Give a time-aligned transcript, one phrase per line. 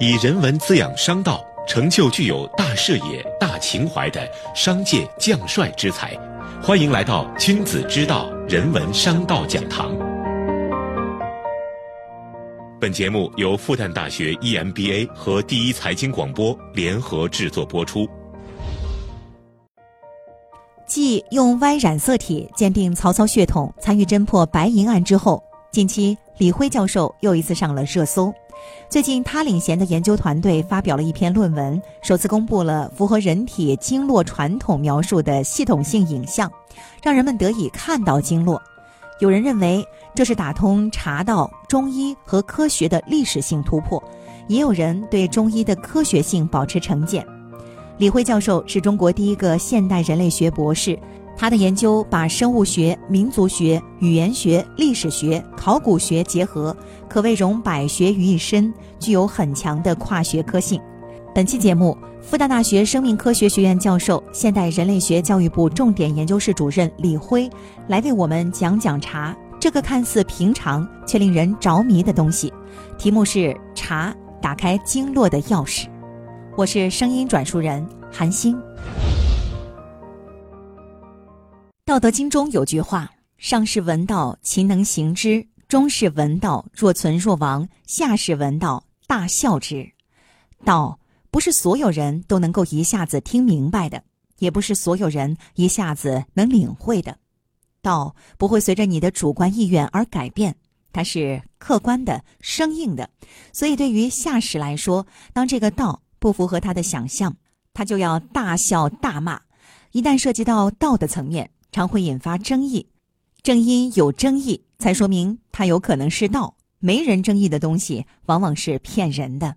[0.00, 6.12] 以人文滋养商道，成就具有大视野、大情怀的商界将帅之才。
[6.60, 9.94] 欢迎来到君子之道人文商道讲堂。
[12.80, 18.04] 本节目由复旦大学 EMBA 和第一财经广播联合制作播出。
[20.88, 25.40] 继用 Y 染色体鉴定曹操血统、参与侦破白银案之后，
[25.70, 28.34] 近期李辉教授又一次上了热搜。
[28.88, 36.50] 最近，他领衔的研究团队发表了一篇论文，首次公布了符合人体经络传统描述的系统性影像，
[37.02, 38.62] 让人们得以看到经络。
[39.20, 44.02] 有人认为这是打通茶道、中医和科学的历史性突破，
[44.48, 47.24] 也有人对中医的科学性保持成见。
[47.96, 50.98] 李辉教授是中国第一个现代人类学博士，
[51.36, 56.74] 他的研究把生物学、民族学、语言学、历史学、考古学结合，
[57.08, 60.80] 可谓融百学于一身，具有很强的跨学科性。
[61.34, 67.50] 本期节目，复旦大学生命科学学院教授、现代人类学教育部重点研究室主任李辉
[67.88, 72.52] 来为我们讲讲茶这个看似平常却令人着迷的东西。
[72.96, 75.86] 题目是“茶打开经络的钥匙”。
[76.56, 78.56] 我是声音转述人韩星。
[81.94, 89.88] 《道德经》中有句话：“上士闻道，勤能行之；中士闻道，若存若亡；下士闻道，大笑之。”
[90.66, 90.98] 道
[91.30, 94.02] 不是所有人都能够一下子听明白的，
[94.40, 97.16] 也不是所有人一下子能领会的。
[97.80, 100.56] 道不会随着你的主观意愿而改变，
[100.92, 103.08] 它是客观的、生硬的。
[103.52, 107.36] 所以，对于下士来说，当这个道不符合他的想象，
[107.72, 109.40] 他就要大笑大骂。
[109.92, 112.86] 一旦涉及到道的层面，常会引发争议。
[113.42, 116.56] 正因有争议，才说明它有可能是道。
[116.78, 119.56] 没人争议的东西，往往是骗人的。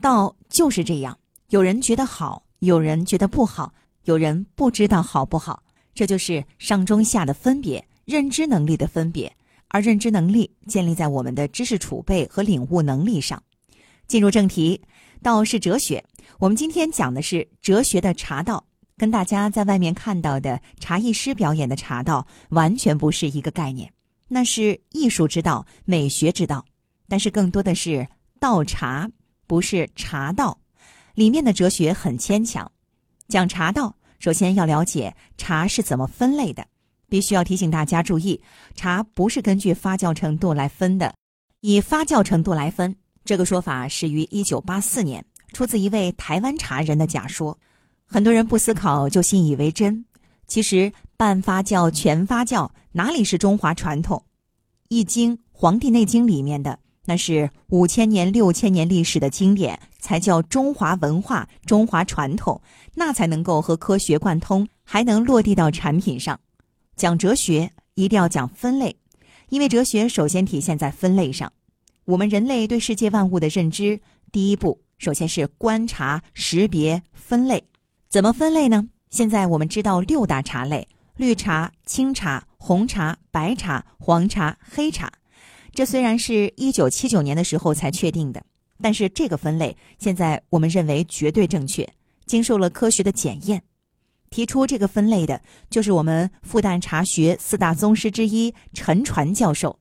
[0.00, 1.18] 道就是这样，
[1.50, 5.62] 有人觉得好，有人觉得不好，有人不知道好不好。
[5.92, 9.30] 这就是上中下的分别，认知能力的分别。
[9.68, 13.42] 而认知能力建立在我们的知识储备和领悟能力上。
[14.06, 14.80] 进入正题。
[15.22, 16.02] 道是哲学，
[16.38, 18.64] 我们今天讲的是哲学的茶道，
[19.00, 23.90] 跟大家在外面看到的茶艺师表演的茶道完全不是一个概念。
[24.28, 26.62] 那是艺术之道、美学之道，
[27.08, 28.06] 但是更多的是
[28.38, 29.10] 道茶，
[29.46, 30.60] 不是茶道。
[31.14, 32.70] 里面的哲学很牵强。
[33.26, 36.66] 讲茶道，首先要了解茶是怎么分类的。
[37.08, 38.38] 必须要提醒大家注意，
[38.74, 41.14] 茶不是根据发酵程度来分的，
[41.62, 42.94] 以发酵程度来分。
[43.24, 45.24] 这个说法始于一九八四年，
[45.54, 47.58] 出自一位台湾茶人的假说。
[48.12, 50.04] 很多人不思考就信以为真。
[50.48, 54.18] 其实半发酵、全发酵哪里是中华传统？
[54.88, 62.60] 《易经》《黄帝内经》里面的那是五千年、六千年历史的经典，才叫中华文化、中华传统，
[62.96, 66.40] 那才能够和科学贯通，还能落地到产品上。
[66.96, 68.96] 讲哲学一定要讲分类，
[69.50, 71.52] 因为哲学首先体现在分类上。
[72.06, 74.00] 我们人类对世界万物的认知，
[74.32, 77.62] 第一步首先是观察、识别、分类。
[78.10, 78.88] 怎么分类呢？
[79.10, 85.12] 现在我们知道六大茶类：绿茶、青茶、红茶、白茶、黄茶、黑茶。
[85.72, 88.42] 这虽然是一九七九年的时候才确定的，
[88.82, 91.88] 但是这个分类现在我们认为绝对正确，
[92.26, 93.62] 经受了科学的检验。
[94.28, 99.78] 提出这个分类的就是我们复旦茶学四大宗师之一陈传教授。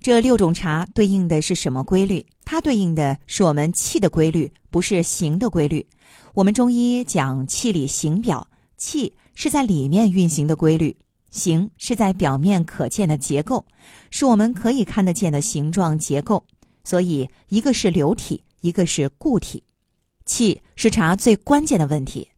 [0.00, 2.26] 这六种茶对应的是什么规律？
[2.44, 5.86] 它对应的是我们气的规律，不是形的规律。
[6.34, 8.46] 我们中医讲气里形表，
[8.76, 10.96] 气是在里面运行的规律，
[11.30, 13.64] 形是在表面可见的结构，
[14.10, 16.44] 是我们可以看得见的形状结构。
[16.84, 19.62] 所以，一个是流体，一个是固体。
[20.24, 22.28] 气是茶最关键的问题。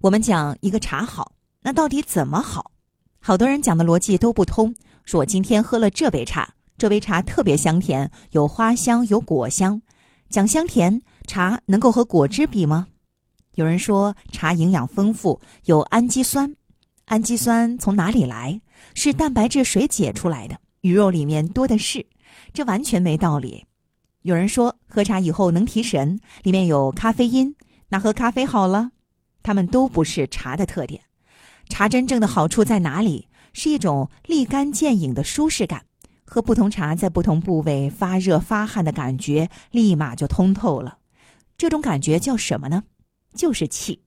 [0.00, 1.32] 我们讲一个茶好，
[1.62, 2.72] 那到底怎么好？
[3.20, 4.74] 好多人讲的逻辑都不通。
[5.04, 6.54] 说我今天喝了这杯茶。
[6.78, 9.82] 这杯茶特别香甜，有花香，有果香。
[10.30, 12.86] 讲香甜，茶能够和果汁比吗？
[13.60, 16.56] 有人说茶营养丰富，有氨基酸。
[17.04, 18.58] 氨基酸从哪里来？
[18.94, 22.06] 是蛋白质水解出来的，鱼肉里面多的是。
[22.54, 23.66] 这完全没道理。
[24.22, 27.54] 有人说喝茶以后能提神，里面有咖啡因，
[27.90, 28.92] 那喝咖啡好了。
[29.42, 31.02] 它们都不是茶的特点。
[31.68, 33.28] 茶真正的好处在哪里？
[33.52, 35.84] 是一种立竿见影的舒适感。
[36.24, 40.96] 喝不同茶在不同部位发热发汗的感觉，立马就通透了。
[41.58, 42.84] 这种感觉叫什么呢？
[43.34, 44.00] 就是气。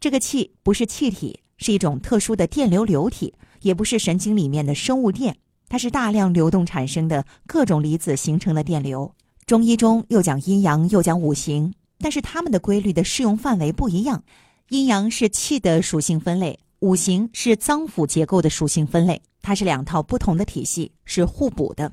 [0.00, 5.36] 这个气不是气体，是一种特殊的电流流体，也不是神经里面的生物电，
[5.68, 9.14] 它是大量流动产生的各种离子形成的电流。
[9.46, 14.22] 中医中又讲阴阳，又讲五行，但是它们的规律的适用范围不一样。
[14.68, 21.90] 阴阳是气的属性分类，五行是脏腑结构的属性分类，它是两套不同的体系，是互补的。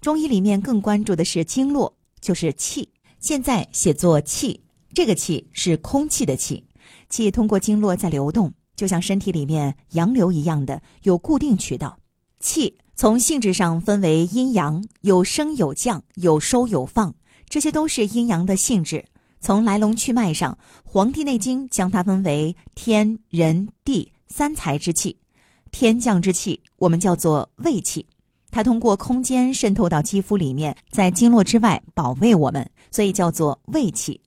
[0.00, 2.88] 中医里面更关注的是经络，就是气。
[3.20, 4.60] 现在写作气，
[4.96, 6.64] 这个气是空气的气，
[7.10, 11.98] 气通过经络在流动，就像身体里面洋流一样的有固定渠道。
[12.40, 17.14] 气从性质上分为阴阳，有升有降，有收有放，
[17.46, 19.04] 这些都是阴阳的性质。
[19.38, 25.18] 从来龙去脉上，《黄帝内经》将它分为天、人、地三才之气。
[25.70, 28.06] 天降之气，我们叫做卫气。
[28.50, 34.18] 它通过空间渗透到肌肤里面，在经络之外保卫我们，所以叫做卫气。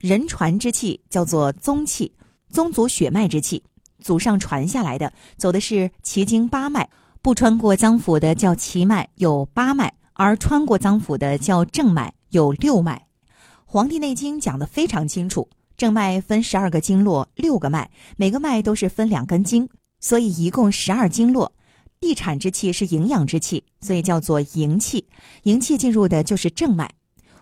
[0.00, 2.10] 人传之气叫做宗气，
[2.48, 3.62] 宗族血脉之气，
[3.98, 6.88] 祖上传下来的，走的是奇经八脉，
[7.20, 13.06] 不穿过脏腑的叫奇脉，有八脉；而穿过脏腑的叫正脉，有六脉。
[13.66, 19.68] 《黄帝内经》讲得非常清楚，正脉分十二个经络，六个脉，每个脉都是分两根经，
[20.00, 21.52] 所以一共十二经络。
[22.00, 25.06] 地产之气是营养之气，所以叫做营气。
[25.42, 26.90] 营气进入的就是正脉。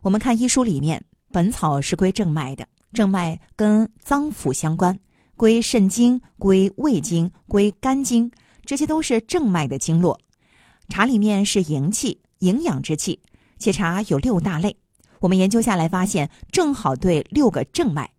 [0.02, 4.98] 我们看医书里面，本草是归正脉的，正脉跟脏腑相关，
[5.36, 8.30] 归肾经、归胃经、归肝经，
[8.64, 10.18] 这些都是正脉的经络。
[10.88, 13.20] 茶里面是营气，营养之气，
[13.58, 14.76] 且茶有六大类。
[15.20, 18.10] 我们研究下来发现，正好对六个正脉。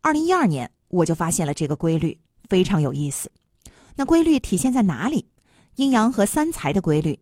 [0.00, 2.18] 二零一二年我就发现了这个规律，
[2.48, 3.30] 非常有意思。
[3.96, 5.26] 那规律体现在哪里？
[5.76, 7.18] 阴阳和三才的规律，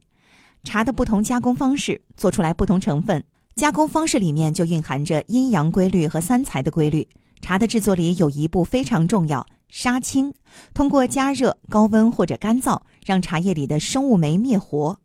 [0.64, 3.24] 茶的不同加工方式做出来不同成分，
[3.56, 7.06] 加工方式里面就蕴含着阴阳规律和三才的规律。
[7.42, 10.32] 茶的制作里有一步非常重要，杀青，
[10.74, 14.98] 通过加热、高温或者干燥，让茶叶里的生物酶灭活。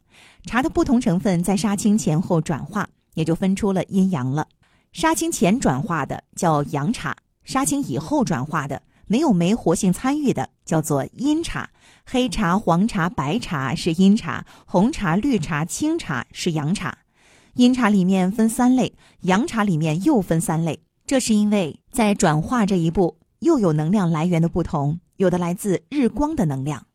[0.46, 4.48] 茶的不同成分在杀青前后转化，也就分出了阴阳了。
[4.92, 8.82] 杀青前转化的叫阳茶，杀青以后转化的。
[9.08, 11.70] 没有酶活性参与的叫做阴茶，
[12.06, 16.98] 黑茶、黄茶、白茶是阴茶，红茶、绿茶、青茶是阳茶。
[17.56, 20.82] 阴茶里面分三类，阳茶里面又分三类。
[21.08, 26.86] 这是因为在转化这一步又有能量来源的不同，有的来自日光的能量，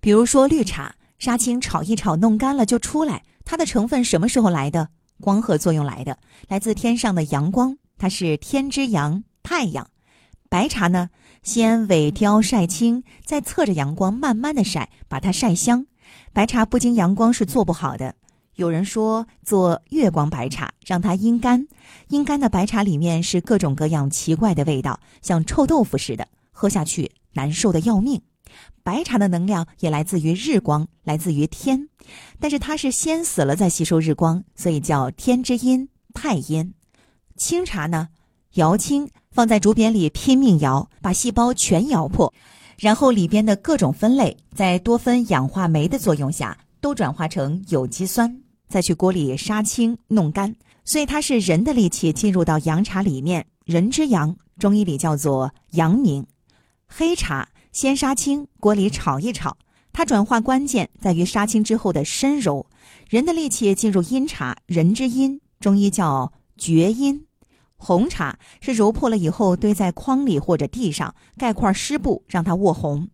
[0.00, 4.88] 比如说绿茶，杀青炒一炒弄干了就出来，它的成分什么时候来的？
[5.20, 9.86] 光合作用来的，来自天上的阳光，它是天之阳，太阳。
[10.48, 11.10] 白茶呢？
[11.44, 15.86] 先萎凋晒青，再侧着阳光慢慢的晒，把它晒香。
[16.32, 18.16] 白茶不经阳光是做不好的。
[18.56, 21.66] 有人说做月光白茶，让它阴干。
[22.08, 28.20] 阴干的白茶里面是各种各样奇怪的味道，像臭豆腐似的，喝下去难受的要命。
[28.82, 31.88] 白茶的能量也来自于日光，来自于天，
[32.38, 36.74] 但是它是先死了再吸收日光，所以叫天之阴太阴。
[37.36, 38.08] 清茶呢，
[38.54, 39.08] 摇青。
[39.34, 42.34] 放在竹匾里拼命摇，把细胞全摇破，
[42.76, 50.54] 然后里边的各种分类在多酚氧化酶的作用下都转化成有机酸，再去锅里杀青弄干。
[50.84, 56.26] 所以它是人的力气进入到阳茶里面，人之阳，中医里叫做阳明。
[56.88, 59.56] 黑茶先杀青，锅里炒一炒，
[59.92, 62.66] 它转化关键在于杀青之后的深揉。
[63.08, 67.24] 人的力气进入阴茶，人之阴，中医叫厥阴。
[67.76, 73.08] 红茶是揉破了以后堆在筐里或者地上，盖块湿布让它卧红。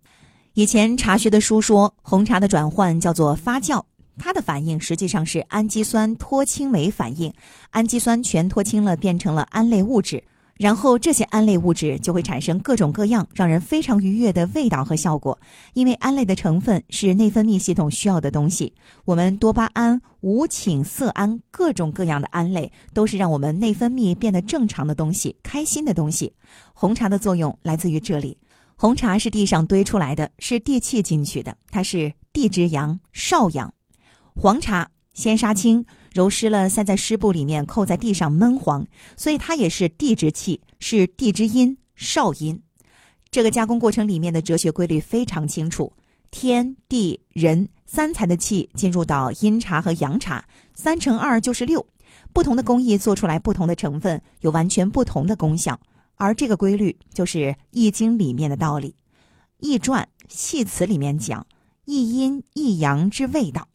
[0.59, 3.81] 以前茶学的书说，红茶的转换叫做发酵，
[4.19, 7.33] 它的反应实际上是氨基酸脱氢酶反应，
[7.71, 10.21] 氨基酸全脱氢了，变成了胺类物质。
[10.57, 15.39] 然后这些胺类物质就会产生各种各样让人非常愉悦的味道和效果，
[15.75, 18.75] 因为胺类的成分是内分泌系统需要的东西。
[19.05, 26.33] 我们多巴胺、五羟色胺，各种各样的胺类都是让我们内分泌变得正常的东西，开心的东西。
[26.75, 28.37] 红茶的作用来自于这里。
[28.81, 33.75] 红茶是地上堆出来的，是地气进去的，它是地之阳，少阳。
[34.37, 35.85] 黄茶先杀青。
[36.15, 42.61] 揉湿了，塞在湿布里面，扣在地上闷黄，所以它也是地之气，是地之阴，少阴。
[43.31, 45.93] 这个加工过程里面的哲学规律非常清楚：
[46.31, 50.45] 天地人三才的气进入到阴茶和阳茶，
[50.75, 51.85] 三乘二就是六。
[52.33, 55.79] 不同的工艺做出来不同的成分，有完全不同的功效。
[56.19, 57.39] 而这个规律就是
[57.71, 58.91] 《易经》里面的道理，
[59.59, 61.47] 《易传》系辞里面讲：
[61.85, 63.69] 一阴一阳之谓道。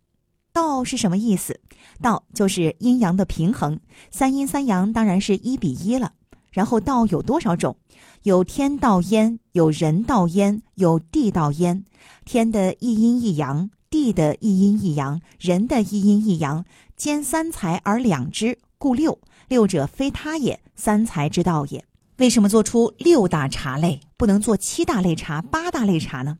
[0.51, 1.59] 道是什么意思？
[2.01, 3.79] 道就是阴阳的平衡，
[4.11, 6.13] 三阴三阳当然是一比一了。
[6.51, 7.77] 然后道有多少种？
[8.21, 11.83] 有天道焉，有人道焉，有地道焉。
[12.25, 16.63] 天的一阴一阳，地的一阴一阳，人的一阴一阳，
[16.95, 19.17] 兼三才而两之，故六。
[19.47, 21.83] 六者非他也，三才之道也。
[22.17, 26.37] 为什么做出六大茶类，不能做七大类茶、八大类茶呢？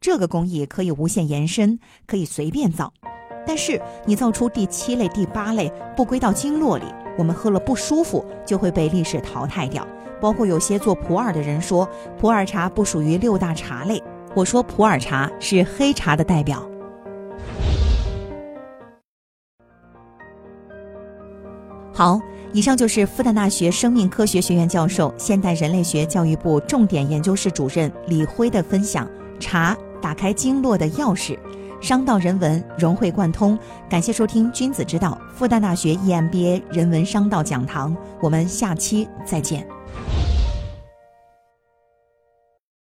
[0.00, 2.92] 这个工艺可以无限延伸，可以随便造。
[3.46, 6.86] 但是你造出第七类、第八类不归到经络里，
[7.18, 9.86] 我们喝了不舒服，就会被历史淘汰掉。
[10.18, 11.86] 包括有些做普洱的人说，
[12.18, 14.02] 普洱茶不属于六大茶类。
[14.34, 16.66] 我说普洱茶是黑茶的代表。
[21.92, 22.18] 好，
[22.52, 29.08] 以上就是复旦大学生命科学学院教授、现代人类学教育部重点研究室主任李辉的分享。
[29.40, 31.38] 茶打开经络的钥匙，
[31.80, 33.58] 商道人文融会贯通。
[33.88, 39.66] 感谢收听《君子之道》复旦大学 EMBA 人文商道讲堂，我们下期再见。